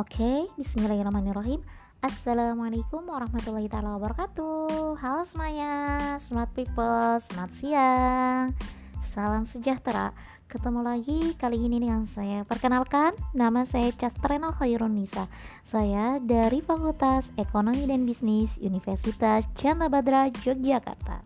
Oke, 0.00 0.48
bismillahirrahmanirrahim. 0.56 1.60
Assalamualaikum 2.00 3.04
warahmatullahi 3.04 3.68
taala 3.68 4.00
wabarakatuh. 4.00 4.96
Halo 4.96 5.28
semuanya, 5.28 6.16
smart 6.16 6.48
people, 6.56 7.20
selamat 7.20 7.52
siang. 7.52 8.56
Salam 9.04 9.44
sejahtera. 9.44 10.16
Ketemu 10.48 10.80
lagi 10.80 11.36
kali 11.36 11.60
ini 11.60 11.84
dengan 11.84 12.08
saya 12.08 12.48
Perkenalkan, 12.48 13.12
nama 13.36 13.68
saya 13.68 13.92
Castrena 13.92 14.50
Khairunisa 14.56 15.28
Saya 15.68 16.16
dari 16.16 16.64
Fakultas 16.64 17.28
Ekonomi 17.36 17.84
dan 17.84 18.08
Bisnis 18.08 18.56
Universitas 18.56 19.44
Chandra 19.52 19.92
Badra, 19.92 20.32
Yogyakarta. 20.32 21.20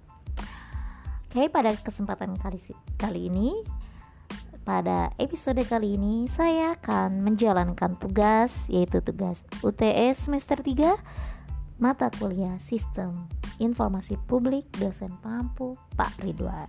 Oke, 1.31 1.47
pada 1.47 1.71
kesempatan 1.79 2.35
kali, 2.43 2.59
kali 2.99 3.31
ini 3.31 3.55
pada 4.65 5.13
episode 5.21 5.61
kali 5.69 6.01
ini 6.01 6.25
saya 6.25 6.73
akan 6.81 7.21
menjalankan 7.21 8.01
tugas 8.01 8.65
yaitu 8.73 9.05
tugas 9.05 9.45
UTS 9.61 10.25
semester 10.27 10.57
3 10.57 10.97
mata 11.77 12.09
kuliah 12.17 12.57
Sistem 12.65 13.29
Informasi 13.61 14.17
Publik 14.25 14.65
dosen 14.81 15.13
Pampu 15.21 15.77
Pak 16.01 16.17
Ridwan. 16.25 16.67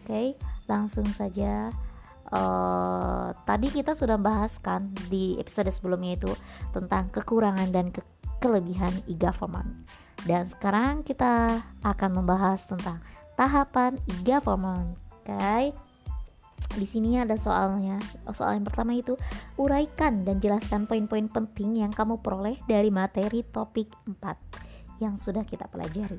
Oke, 0.00 0.40
langsung 0.64 1.04
saja 1.12 1.68
uh, 2.32 3.36
tadi 3.44 3.68
kita 3.68 3.92
sudah 3.92 4.16
bahaskan 4.16 4.88
di 5.12 5.36
episode 5.36 5.68
sebelumnya 5.68 6.16
itu 6.16 6.32
tentang 6.72 7.12
kekurangan 7.12 7.68
dan 7.68 7.92
ke 7.92 8.00
kelebihan 8.40 8.92
e-government. 9.08 9.68
Dan 10.24 10.48
sekarang 10.48 11.04
kita 11.04 11.60
akan 11.84 12.10
membahas 12.16 12.64
tentang 12.64 12.96
tahapan 13.36 14.00
e-government. 14.08 14.96
Oke. 15.20 15.36
Okay? 15.36 15.64
Di 16.74 16.90
sini 16.90 17.14
ada 17.14 17.38
soalnya. 17.38 18.02
Soal 18.34 18.58
yang 18.58 18.66
pertama 18.66 18.98
itu 18.98 19.14
uraikan 19.54 20.26
dan 20.26 20.42
jelaskan 20.42 20.90
poin-poin 20.90 21.30
penting 21.30 21.78
yang 21.78 21.94
kamu 21.94 22.18
peroleh 22.18 22.58
dari 22.66 22.90
materi 22.90 23.46
topik 23.46 23.94
4 24.10 24.98
yang 24.98 25.14
sudah 25.14 25.46
kita 25.46 25.70
pelajari. 25.70 26.18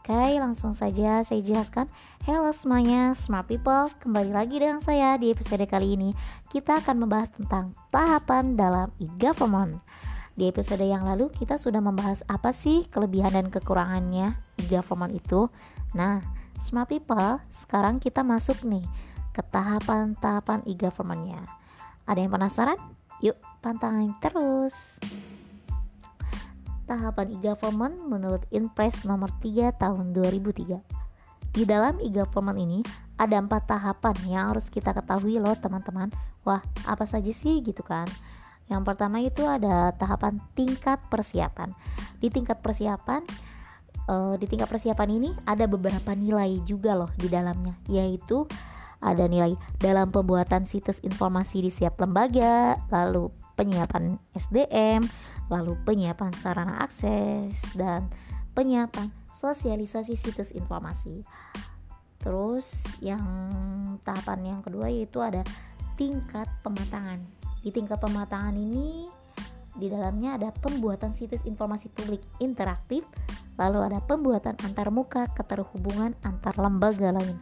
Oke, 0.00 0.36
langsung 0.40 0.72
saja 0.72 1.20
saya 1.20 1.40
jelaskan. 1.40 1.88
Halo 2.24 2.52
semuanya, 2.52 3.12
smart 3.16 3.44
people. 3.48 3.92
Kembali 4.00 4.32
lagi 4.32 4.56
dengan 4.56 4.80
saya 4.80 5.20
di 5.20 5.32
episode 5.32 5.64
kali 5.68 5.96
ini. 5.96 6.16
Kita 6.48 6.80
akan 6.80 7.04
membahas 7.04 7.32
tentang 7.32 7.76
tahapan 7.92 8.56
dalam 8.56 8.88
e-government. 9.00 9.80
Di 10.32 10.48
episode 10.48 10.84
yang 10.84 11.04
lalu 11.04 11.28
kita 11.28 11.60
sudah 11.60 11.84
membahas 11.84 12.24
apa 12.28 12.56
sih 12.56 12.88
kelebihan 12.88 13.32
dan 13.36 13.52
kekurangannya 13.52 14.36
e-government 14.60 15.12
itu. 15.12 15.48
Nah, 15.92 16.24
smart 16.60 16.88
people, 16.88 17.40
sekarang 17.52 17.96
kita 17.96 18.20
masuk 18.20 18.60
nih 18.64 18.84
ke 19.34 19.42
tahapan-tahapan 19.42 20.62
e-governmentnya. 20.70 21.42
Ada 22.06 22.22
yang 22.22 22.32
penasaran? 22.32 22.78
Yuk, 23.18 23.34
pantangin 23.58 24.14
terus. 24.22 25.02
Tahapan 26.86 27.34
e-government 27.34 27.98
menurut 28.06 28.46
Inpres 28.54 29.02
nomor 29.02 29.34
3 29.42 29.74
tahun 29.74 30.14
2003. 30.14 30.78
Di 31.50 31.66
dalam 31.66 31.98
e-government 31.98 32.58
ini 32.62 32.80
ada 33.18 33.38
empat 33.38 33.66
tahapan 33.66 34.14
yang 34.26 34.54
harus 34.54 34.70
kita 34.70 34.94
ketahui 34.94 35.42
loh 35.42 35.58
teman-teman. 35.58 36.14
Wah, 36.46 36.62
apa 36.86 37.06
saja 37.06 37.30
sih 37.34 37.58
gitu 37.62 37.82
kan? 37.82 38.06
Yang 38.70 38.82
pertama 38.86 39.20
itu 39.20 39.42
ada 39.44 39.92
tahapan 39.94 40.40
tingkat 40.54 40.98
persiapan. 41.10 41.70
Di 42.18 42.28
tingkat 42.32 42.60
persiapan, 42.64 43.22
uh, 44.08 44.34
di 44.40 44.46
tingkat 44.48 44.68
persiapan 44.68 45.08
ini 45.14 45.30
ada 45.44 45.68
beberapa 45.68 46.12
nilai 46.16 46.60
juga 46.64 46.96
loh 46.96 47.12
di 47.16 47.28
dalamnya, 47.28 47.76
yaitu 47.88 48.48
ada 49.04 49.28
nilai 49.28 49.52
dalam 49.76 50.08
pembuatan 50.08 50.64
situs 50.64 51.04
informasi 51.04 51.60
di 51.60 51.70
setiap 51.70 52.00
lembaga, 52.00 52.80
lalu 52.88 53.28
penyiapan 53.54 54.16
SDM, 54.32 55.04
lalu 55.52 55.76
penyiapan 55.84 56.32
sarana 56.32 56.80
akses, 56.80 57.54
dan 57.76 58.08
penyiapan 58.56 59.12
sosialisasi 59.36 60.16
situs 60.16 60.50
informasi. 60.56 61.20
Terus 62.24 62.80
yang 63.04 63.20
tahapan 64.00 64.56
yang 64.56 64.60
kedua 64.64 64.88
yaitu 64.88 65.20
ada 65.20 65.44
tingkat 66.00 66.48
pematangan. 66.64 67.20
Di 67.60 67.68
tingkat 67.68 68.00
pematangan 68.00 68.56
ini 68.56 69.04
di 69.74 69.90
dalamnya 69.90 70.38
ada 70.38 70.48
pembuatan 70.54 71.12
situs 71.12 71.42
informasi 71.44 71.90
publik 71.92 72.22
interaktif, 72.38 73.04
lalu 73.58 73.84
ada 73.92 73.98
pembuatan 74.00 74.54
antar 74.62 74.88
muka 74.94 75.28
keterhubungan 75.34 76.14
antar 76.22 76.54
lembaga 76.56 77.12
lain. 77.12 77.36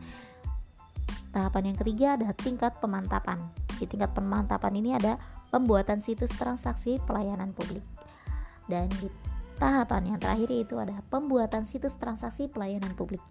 Tahapan 1.32 1.72
yang 1.72 1.78
ketiga 1.80 2.06
ada 2.20 2.28
tingkat 2.36 2.76
pemantapan. 2.78 3.40
Di 3.80 3.88
tingkat 3.88 4.12
pemantapan 4.12 4.72
ini 4.76 4.92
ada 4.92 5.16
pembuatan 5.48 6.04
situs 6.04 6.28
transaksi 6.36 7.00
pelayanan 7.08 7.56
publik. 7.56 7.84
Dan 8.68 8.92
di 9.00 9.08
tahapan 9.56 10.12
yang 10.12 10.18
terakhir 10.20 10.48
yaitu 10.52 10.76
ada 10.76 11.00
pembuatan 11.08 11.64
situs 11.64 11.96
transaksi 11.96 12.52
pelayanan 12.52 12.92
publik, 12.92 13.24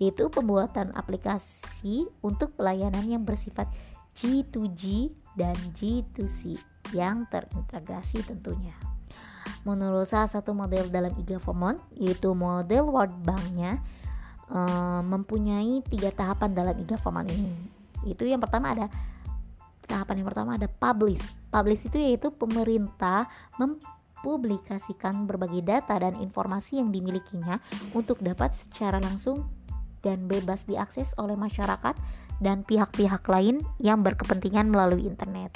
yaitu 0.00 0.32
pembuatan 0.32 0.96
aplikasi 0.96 2.08
untuk 2.24 2.56
pelayanan 2.56 3.04
yang 3.04 3.22
bersifat 3.26 3.68
G2G 4.16 5.12
dan 5.36 5.56
G2C 5.76 6.56
yang 6.96 7.28
terintegrasi 7.28 8.24
tentunya. 8.24 8.76
Menurut 9.66 10.06
salah 10.06 10.30
satu 10.30 10.54
model 10.54 10.90
dalam 10.90 11.12
e-government, 11.18 11.78
yaitu 11.94 12.34
model 12.34 12.90
World 12.90 13.16
Bank-nya, 13.22 13.82
uh, 14.52 15.00
mempunyai 15.02 15.80
tiga 15.88 16.12
tahapan 16.12 16.52
dalam 16.52 16.76
e-government 16.78 17.28
ini. 17.32 17.52
Itu 18.06 18.28
yang 18.28 18.38
pertama 18.38 18.76
ada 18.76 18.86
tahapan 19.88 20.22
yang 20.22 20.28
pertama 20.28 20.50
ada 20.54 20.68
publish. 20.68 21.22
Publish 21.50 21.88
itu 21.88 21.98
yaitu 21.98 22.28
pemerintah 22.32 23.28
mempublikasikan 23.58 25.26
berbagai 25.26 25.64
data 25.64 25.98
dan 25.98 26.16
informasi 26.20 26.78
yang 26.78 26.94
dimilikinya 26.94 27.58
untuk 27.92 28.20
dapat 28.22 28.54
secara 28.54 29.02
langsung 29.02 29.48
dan 30.02 30.26
bebas 30.26 30.66
diakses 30.66 31.14
oleh 31.16 31.38
masyarakat 31.38 31.94
dan 32.42 32.66
pihak-pihak 32.66 33.22
lain 33.30 33.62
yang 33.78 34.02
berkepentingan 34.02 34.66
melalui 34.66 35.06
internet. 35.06 35.54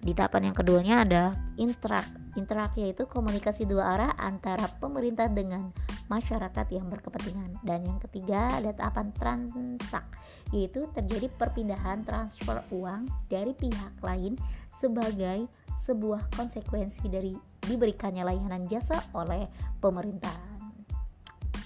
Di 0.00 0.12
tahapan 0.12 0.52
yang 0.52 0.56
keduanya 0.56 0.94
ada 1.04 1.22
interak. 1.60 2.04
Interak 2.36 2.76
yaitu 2.80 3.04
komunikasi 3.08 3.68
dua 3.68 3.96
arah 3.96 4.12
antara 4.20 4.68
pemerintah 4.80 5.28
dengan 5.28 5.72
masyarakat 6.08 6.66
yang 6.70 6.86
berkepentingan. 6.88 7.60
Dan 7.64 7.84
yang 7.86 7.98
ketiga 8.02 8.60
ada 8.60 8.70
tahapan 8.74 9.10
transak, 9.16 10.04
yaitu 10.52 10.86
terjadi 10.92 11.30
perpindahan 11.34 12.04
transfer 12.04 12.60
uang 12.72 13.08
dari 13.28 13.52
pihak 13.56 13.98
lain 14.00 14.36
sebagai 14.76 15.48
sebuah 15.84 16.32
konsekuensi 16.32 17.06
dari 17.12 17.36
diberikannya 17.64 18.24
layanan 18.24 18.64
jasa 18.68 19.00
oleh 19.12 19.48
pemerintah. 19.80 20.34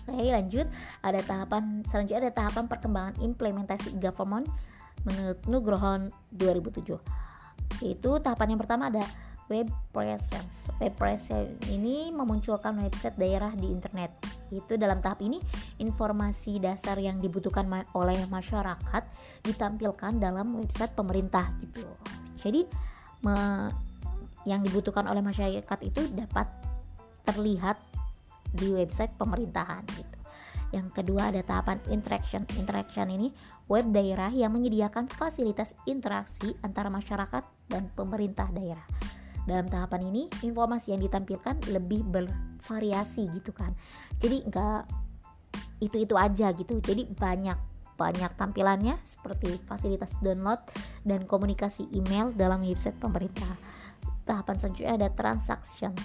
Oke, 0.08 0.32
lanjut. 0.32 0.66
Ada 1.04 1.20
tahapan 1.20 1.84
selanjutnya 1.84 2.20
ada 2.26 2.32
tahapan 2.32 2.64
perkembangan 2.64 3.14
implementasi 3.20 4.00
government 4.00 4.48
menurut 5.06 5.38
Nugroho 5.46 6.10
2007 6.34 7.28
yaitu 7.84 8.10
tahapan 8.18 8.56
yang 8.56 8.60
pertama 8.60 8.90
ada 8.90 9.04
web 9.48 9.68
presence. 9.90 10.68
Web 10.78 10.94
presence 10.96 11.56
ini 11.72 12.12
memunculkan 12.12 12.76
website 12.78 13.16
daerah 13.16 13.52
di 13.56 13.68
internet. 13.68 14.12
Itu 14.48 14.76
dalam 14.80 15.00
tahap 15.00 15.20
ini 15.24 15.40
informasi 15.80 16.60
dasar 16.60 16.96
yang 17.00 17.20
dibutuhkan 17.20 17.68
ma 17.68 17.84
oleh 17.96 18.16
masyarakat 18.28 19.02
ditampilkan 19.44 20.20
dalam 20.20 20.56
website 20.56 20.92
pemerintah 20.92 21.48
gitu. 21.60 21.84
Jadi 22.40 22.64
me 23.24 23.68
yang 24.46 24.64
dibutuhkan 24.64 25.04
oleh 25.04 25.20
masyarakat 25.20 25.78
itu 25.84 26.00
dapat 26.16 26.48
terlihat 27.28 27.76
di 28.48 28.72
website 28.72 29.12
pemerintahan 29.20 29.84
gitu. 29.92 30.16
Yang 30.72 30.88
kedua 31.00 31.32
ada 31.32 31.40
tahapan 31.44 31.80
interaction. 31.92 32.44
Interaction 32.56 33.08
ini 33.12 33.28
web 33.68 33.88
daerah 33.92 34.32
yang 34.32 34.52
menyediakan 34.52 35.08
fasilitas 35.08 35.76
interaksi 35.84 36.56
antara 36.64 36.88
masyarakat 36.88 37.44
dan 37.68 37.88
pemerintah 37.92 38.48
daerah. 38.52 38.97
Dalam 39.48 39.64
tahapan 39.64 40.12
ini, 40.12 40.28
informasi 40.44 40.92
yang 40.92 41.00
ditampilkan 41.00 41.72
lebih 41.72 42.04
bervariasi 42.04 43.32
gitu 43.32 43.56
kan. 43.56 43.72
Jadi 44.20 44.44
enggak 44.44 44.84
itu-itu 45.80 46.12
aja 46.20 46.52
gitu. 46.52 46.76
Jadi 46.84 47.08
banyak 47.08 47.56
banyak 47.96 48.30
tampilannya 48.36 49.00
seperti 49.02 49.58
fasilitas 49.64 50.14
download 50.22 50.60
dan 51.02 51.24
komunikasi 51.24 51.88
email 51.96 52.30
dalam 52.36 52.60
website 52.60 53.00
pemerintah. 53.00 53.56
Tahapan 54.28 54.54
selanjutnya 54.60 54.94
ada 55.00 55.08
transaction 55.10 55.96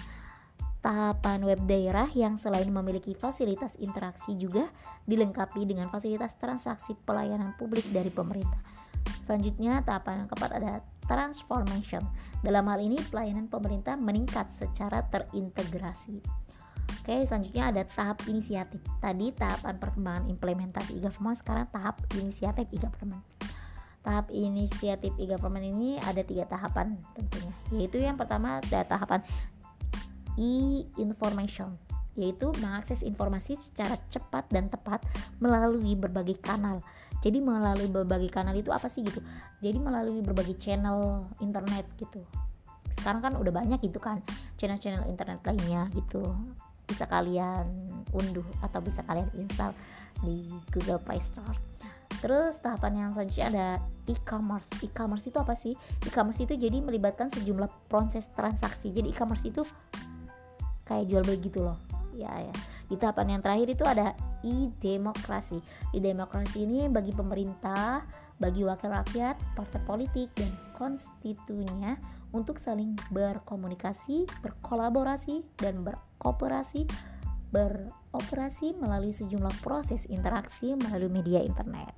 tahapan 0.84 1.40
web 1.48 1.64
daerah 1.64 2.04
yang 2.12 2.36
selain 2.36 2.68
memiliki 2.68 3.16
fasilitas 3.16 3.72
interaksi 3.80 4.36
juga 4.36 4.68
dilengkapi 5.08 5.64
dengan 5.64 5.88
fasilitas 5.88 6.36
transaksi 6.36 6.92
pelayanan 7.08 7.56
publik 7.56 7.88
dari 7.88 8.12
pemerintah. 8.12 8.60
Selanjutnya, 9.24 9.80
tahapan 9.80 10.24
yang 10.24 10.28
keempat 10.28 10.52
ada 10.60 10.72
transformation. 11.06 12.02
Dalam 12.44 12.68
hal 12.68 12.80
ini, 12.80 13.00
pelayanan 13.08 13.48
pemerintah 13.48 13.96
meningkat 13.96 14.52
secara 14.52 15.04
terintegrasi. 15.08 16.20
Oke, 17.04 17.20
selanjutnya 17.24 17.68
ada 17.68 17.82
tahap 17.84 18.24
inisiatif. 18.28 18.80
Tadi 19.00 19.32
tahapan 19.36 19.76
perkembangan 19.76 20.24
implementasi 20.28 20.96
e-government, 21.00 21.36
sekarang 21.40 21.66
tahap 21.72 22.00
inisiatif 22.16 22.68
e-government. 22.72 23.24
tahap 24.04 24.28
inisiatif 24.28 25.16
e-government 25.16 25.64
ini 25.64 25.96
ada 26.04 26.20
tiga 26.20 26.44
tahapan 26.44 27.00
tentunya 27.16 27.52
yaitu 27.72 28.04
yang 28.04 28.20
pertama 28.20 28.60
ada 28.60 28.84
tahapan 28.84 29.24
e-information 30.36 31.72
yaitu 32.14 32.52
mengakses 32.62 33.02
informasi 33.02 33.58
secara 33.58 33.98
cepat 34.06 34.46
dan 34.54 34.70
tepat 34.70 35.02
melalui 35.42 35.98
berbagai 35.98 36.38
kanal. 36.38 36.78
Jadi 37.24 37.40
melalui 37.40 37.88
berbagai 37.88 38.28
kanal 38.28 38.52
itu 38.52 38.68
apa 38.68 38.92
sih 38.92 39.00
gitu? 39.00 39.24
Jadi 39.64 39.80
melalui 39.80 40.20
berbagai 40.20 40.60
channel 40.60 41.24
internet 41.40 41.88
gitu. 41.96 42.20
Sekarang 42.92 43.24
kan 43.24 43.32
udah 43.40 43.48
banyak 43.48 43.80
gitu 43.80 43.96
kan 43.96 44.20
channel-channel 44.60 45.08
internet 45.08 45.40
lainnya 45.48 45.88
gitu. 45.96 46.20
Bisa 46.84 47.08
kalian 47.08 47.64
unduh 48.12 48.44
atau 48.60 48.84
bisa 48.84 49.00
kalian 49.08 49.32
install 49.40 49.72
di 50.20 50.52
Google 50.68 51.00
Play 51.00 51.24
Store. 51.24 51.56
Terus 52.20 52.60
tahapan 52.60 53.08
yang 53.08 53.10
selanjutnya 53.16 53.46
ada 53.48 53.68
e-commerce. 54.04 54.68
E-commerce 54.84 55.24
itu 55.32 55.40
apa 55.40 55.56
sih? 55.56 55.72
E-commerce 56.04 56.44
itu 56.44 56.60
jadi 56.60 56.84
melibatkan 56.84 57.32
sejumlah 57.32 57.88
proses 57.88 58.28
transaksi. 58.36 58.92
Jadi 58.92 59.16
e-commerce 59.16 59.48
itu 59.48 59.64
kayak 60.84 61.08
jual 61.08 61.24
beli 61.24 61.40
gitu 61.40 61.64
loh 61.64 61.80
ya 62.14 62.30
ya 62.38 62.54
di 62.88 62.96
tahapan 63.00 63.38
yang 63.38 63.42
terakhir 63.42 63.68
itu 63.72 63.84
ada 63.84 64.12
e-demokrasi 64.44 65.58
e-demokrasi 65.96 66.64
ini 66.64 66.86
bagi 66.88 67.12
pemerintah 67.16 68.04
bagi 68.36 68.66
wakil 68.66 68.90
rakyat 68.90 69.38
partai 69.54 69.80
politik 69.86 70.28
dan 70.34 70.50
konstitunya 70.74 71.96
untuk 72.34 72.58
saling 72.58 72.98
berkomunikasi 73.14 74.26
berkolaborasi 74.42 75.46
dan 75.56 75.86
berkooperasi 75.86 76.84
beroperasi 77.54 78.74
melalui 78.82 79.14
sejumlah 79.14 79.54
proses 79.62 80.10
interaksi 80.10 80.74
melalui 80.74 81.08
media 81.08 81.38
internet 81.38 81.94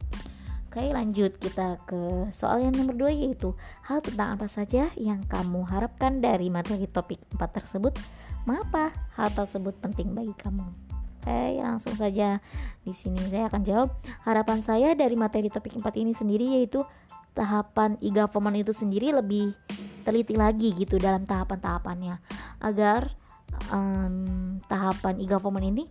Oke 0.66 0.82
lanjut 0.92 1.38
kita 1.40 1.80
ke 1.88 2.28
soal 2.34 2.66
yang 2.66 2.74
nomor 2.76 2.98
2 2.98 3.22
yaitu 3.22 3.56
hal 3.86 4.04
tentang 4.04 4.36
apa 4.36 4.50
saja 4.50 4.92
yang 4.98 5.24
kamu 5.24 5.64
harapkan 5.64 6.20
dari 6.20 6.52
materi 6.52 6.84
topik 6.90 7.22
4 7.38 7.56
tersebut 7.56 7.96
Mengapa 8.46 8.94
hal 9.18 9.28
tersebut 9.34 9.74
penting 9.82 10.14
bagi 10.14 10.30
kamu? 10.38 10.62
Oke, 11.18 11.58
langsung 11.58 11.98
saja 11.98 12.38
di 12.86 12.94
sini 12.94 13.18
saya 13.26 13.50
akan 13.50 13.66
jawab. 13.66 13.90
Harapan 14.22 14.62
saya 14.62 14.94
dari 14.94 15.18
materi 15.18 15.50
topik 15.50 15.74
4 15.74 15.82
ini 15.98 16.14
sendiri 16.14 16.54
yaitu 16.54 16.86
tahapan 17.34 17.98
e-government 17.98 18.62
itu 18.62 18.70
sendiri 18.70 19.10
lebih 19.10 19.50
teliti 20.06 20.38
lagi 20.38 20.70
gitu 20.78 20.94
dalam 21.02 21.26
tahapan-tahapannya 21.26 22.22
agar 22.62 23.10
um, 23.74 24.62
tahapan 24.70 25.18
e-government 25.18 25.66
ini 25.74 25.84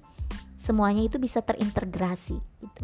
semuanya 0.56 1.04
itu 1.04 1.20
bisa 1.20 1.44
terintegrasi 1.44 2.40
gitu. 2.64 2.84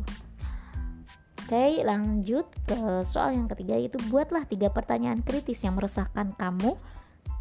Oke, 1.51 1.83
lanjut 1.83 2.47
ke 2.63 3.03
soal 3.03 3.35
yang 3.35 3.51
ketiga 3.51 3.75
yaitu 3.75 3.99
buatlah 4.07 4.47
tiga 4.47 4.71
pertanyaan 4.71 5.19
kritis 5.19 5.59
yang 5.67 5.75
meresahkan 5.75 6.31
kamu 6.39 6.79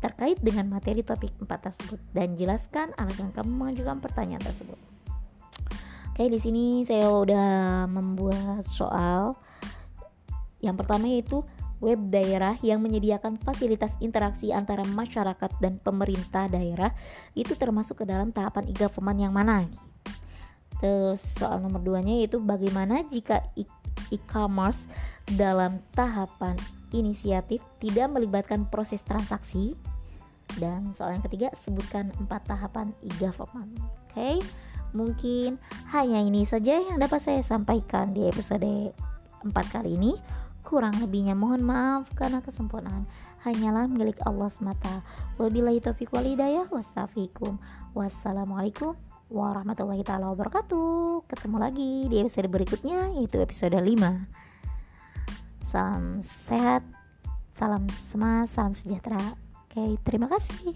terkait 0.02 0.34
dengan 0.42 0.66
materi 0.66 1.06
topik 1.06 1.30
4 1.38 1.46
tersebut 1.46 2.02
dan 2.10 2.34
jelaskan 2.34 2.90
alasan 2.98 3.30
kamu 3.30 3.54
mengajukan 3.54 4.02
pertanyaan 4.02 4.42
tersebut. 4.42 4.74
Oke, 6.10 6.26
di 6.26 6.42
sini 6.42 6.82
saya 6.82 7.06
udah 7.06 7.86
membuat 7.86 8.66
soal. 8.66 9.38
Yang 10.58 10.82
pertama 10.82 11.06
yaitu 11.06 11.46
web 11.78 12.10
daerah 12.10 12.58
yang 12.66 12.82
menyediakan 12.82 13.38
fasilitas 13.38 13.94
interaksi 14.02 14.50
antara 14.50 14.82
masyarakat 14.90 15.54
dan 15.62 15.78
pemerintah 15.78 16.50
daerah 16.50 16.90
itu 17.38 17.54
termasuk 17.54 18.02
ke 18.02 18.10
dalam 18.10 18.34
tahapan 18.34 18.74
e-government 18.74 19.22
yang 19.22 19.30
mana? 19.30 19.70
Terus 20.82 21.22
soal 21.38 21.62
nomor 21.62 21.78
duanya 21.78 22.18
yaitu 22.18 22.42
bagaimana 22.42 23.06
jika 23.06 23.46
e-commerce 24.10 24.90
dalam 25.38 25.78
tahapan 25.94 26.58
inisiatif 26.90 27.62
tidak 27.78 28.10
melibatkan 28.10 28.66
proses 28.66 29.02
transaksi. 29.06 29.74
Dan 30.58 30.90
soal 30.98 31.14
yang 31.14 31.22
ketiga 31.22 31.48
sebutkan 31.62 32.10
empat 32.18 32.50
tahapan 32.50 32.90
e-government. 33.06 33.70
Oke 34.10 34.10
okay? 34.10 34.36
mungkin 34.90 35.62
hanya 35.94 36.18
ini 36.18 36.42
saja 36.42 36.82
yang 36.82 36.98
dapat 36.98 37.22
saya 37.22 37.38
sampaikan 37.46 38.10
di 38.10 38.26
episode 38.26 38.90
4 39.46 39.46
kali 39.70 39.94
ini. 39.94 40.18
Kurang 40.60 40.98
lebihnya 40.98 41.38
mohon 41.38 41.64
maaf 41.64 42.10
karena 42.14 42.42
kesempurnaan. 42.44 43.08
Hanyalah 43.46 43.88
milik 43.88 44.20
Allah 44.26 44.52
semata. 44.52 45.00
Wabillahi 45.40 45.80
taufiq 45.80 46.12
wastafikum. 46.12 47.56
Wassalamualaikum 47.96 49.09
warahmatullahi 49.30 50.02
taala 50.02 50.34
wabarakatuh. 50.34 51.22
Ketemu 51.30 51.56
lagi 51.62 52.10
di 52.10 52.18
episode 52.18 52.50
berikutnya 52.50 53.14
yaitu 53.14 53.38
episode 53.38 53.78
5 53.78 53.86
salam 55.62 56.18
sehat 56.18 56.82
salam 57.54 57.86
semangat 58.10 58.50
salam 58.50 58.74
sejahtera. 58.74 59.22
Oke, 59.70 59.94
terima 60.02 60.26
kasih. 60.26 60.74